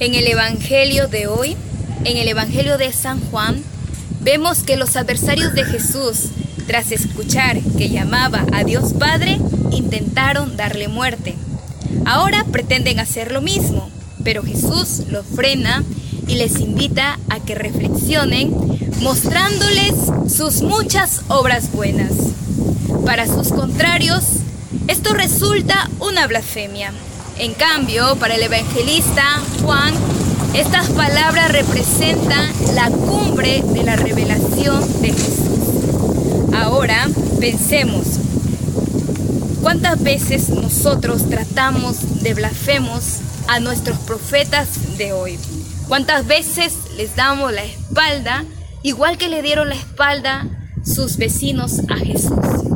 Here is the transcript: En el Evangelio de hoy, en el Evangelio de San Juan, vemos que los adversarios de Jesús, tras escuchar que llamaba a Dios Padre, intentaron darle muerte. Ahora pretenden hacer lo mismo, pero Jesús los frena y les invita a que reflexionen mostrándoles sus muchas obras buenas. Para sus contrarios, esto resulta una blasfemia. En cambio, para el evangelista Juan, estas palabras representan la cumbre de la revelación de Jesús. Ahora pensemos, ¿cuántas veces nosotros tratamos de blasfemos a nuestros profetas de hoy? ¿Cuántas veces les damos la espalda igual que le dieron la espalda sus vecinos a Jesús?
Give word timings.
En 0.00 0.14
el 0.14 0.26
Evangelio 0.28 1.08
de 1.08 1.26
hoy, 1.26 1.58
en 2.04 2.16
el 2.16 2.26
Evangelio 2.26 2.78
de 2.78 2.90
San 2.90 3.20
Juan, 3.20 3.62
vemos 4.22 4.62
que 4.62 4.78
los 4.78 4.96
adversarios 4.96 5.52
de 5.52 5.62
Jesús, 5.64 6.30
tras 6.66 6.90
escuchar 6.90 7.60
que 7.76 7.90
llamaba 7.90 8.46
a 8.50 8.64
Dios 8.64 8.94
Padre, 8.94 9.38
intentaron 9.72 10.56
darle 10.56 10.88
muerte. 10.88 11.34
Ahora 12.06 12.46
pretenden 12.50 12.98
hacer 12.98 13.30
lo 13.30 13.42
mismo, 13.42 13.90
pero 14.24 14.42
Jesús 14.42 15.02
los 15.10 15.26
frena 15.26 15.84
y 16.26 16.36
les 16.36 16.60
invita 16.60 17.18
a 17.28 17.38
que 17.40 17.54
reflexionen 17.54 18.54
mostrándoles 19.02 19.96
sus 20.34 20.62
muchas 20.62 21.24
obras 21.28 21.72
buenas. 21.72 22.12
Para 23.04 23.26
sus 23.26 23.48
contrarios, 23.48 24.24
esto 24.88 25.12
resulta 25.12 25.90
una 26.00 26.26
blasfemia. 26.26 26.90
En 27.40 27.54
cambio, 27.54 28.16
para 28.16 28.34
el 28.34 28.42
evangelista 28.42 29.40
Juan, 29.62 29.89
estas 30.54 30.88
palabras 30.90 31.52
representan 31.52 32.50
la 32.74 32.90
cumbre 32.90 33.62
de 33.62 33.84
la 33.84 33.96
revelación 33.96 34.84
de 35.00 35.12
Jesús. 35.12 36.54
Ahora 36.54 37.08
pensemos, 37.38 38.06
¿cuántas 39.62 40.02
veces 40.02 40.48
nosotros 40.48 41.28
tratamos 41.28 42.22
de 42.22 42.34
blasfemos 42.34 43.18
a 43.46 43.60
nuestros 43.60 43.98
profetas 43.98 44.98
de 44.98 45.12
hoy? 45.12 45.38
¿Cuántas 45.86 46.26
veces 46.26 46.74
les 46.96 47.14
damos 47.16 47.52
la 47.52 47.64
espalda 47.64 48.44
igual 48.82 49.18
que 49.18 49.28
le 49.28 49.42
dieron 49.42 49.68
la 49.68 49.76
espalda 49.76 50.46
sus 50.84 51.16
vecinos 51.16 51.80
a 51.88 51.96
Jesús? 51.96 52.69